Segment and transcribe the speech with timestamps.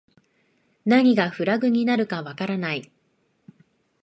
[0.83, 2.91] 何がフラグになるかわからない